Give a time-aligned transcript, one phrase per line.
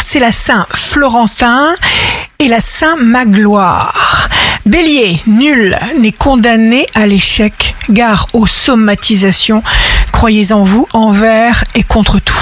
[0.00, 1.74] c'est la Saint Florentin
[2.38, 4.28] et la Saint Magloire.
[4.66, 7.74] Bélier, nul n'est condamné à l'échec.
[7.90, 9.62] Gare aux sommatisations.
[10.12, 12.34] Croyez en vous, envers et contre tout.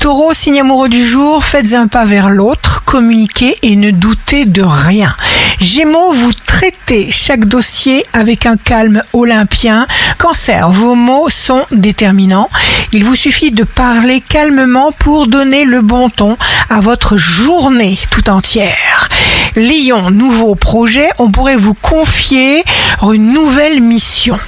[0.00, 4.62] Taureau, signe amoureux du jour, faites un pas vers l'autre, communiquez et ne doutez de
[4.62, 5.14] rien.
[5.60, 9.86] Gémeaux, vous traitez chaque dossier avec un calme olympien.
[10.18, 12.50] Cancer, vos mots sont déterminants.
[12.96, 16.38] Il vous suffit de parler calmement pour donner le bon ton
[16.70, 19.08] à votre journée tout entière.
[19.56, 22.62] Lion, nouveau projet, on pourrait vous confier
[23.02, 24.38] une nouvelle mission.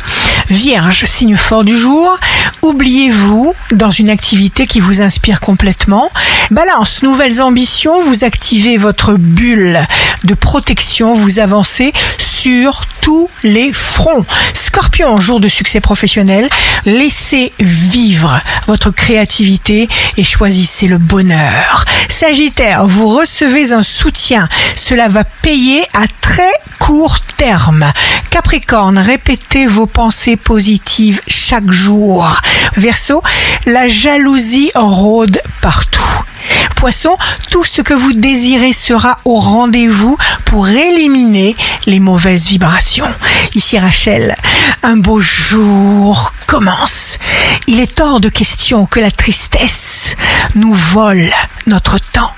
[0.48, 2.16] Vierge, signe fort du jour,
[2.62, 6.08] oubliez-vous dans une activité qui vous inspire complètement.
[6.52, 9.80] Balance, nouvelles ambitions, vous activez votre bulle
[10.22, 11.92] de protection, vous avancez
[12.40, 14.26] sur tous les fronts.
[14.52, 16.48] Scorpion, jour de succès professionnel,
[16.84, 21.84] laissez vivre votre créativité et choisissez le bonheur.
[22.10, 27.90] Sagittaire, vous recevez un soutien, cela va payer à très court terme.
[28.30, 32.30] Capricorne, répétez vos pensées positives chaque jour.
[32.76, 33.22] Verseau,
[33.64, 36.02] la jalousie rôde partout.
[36.76, 37.16] Poisson,
[37.50, 41.54] tout ce que vous désirez sera au rendez-vous pour éliminer
[41.86, 43.12] les mauvaises vibrations.
[43.54, 44.34] Ici Rachel,
[44.82, 47.18] un beau jour commence.
[47.66, 50.16] Il est hors de question que la tristesse
[50.54, 51.26] nous vole
[51.66, 52.36] notre temps.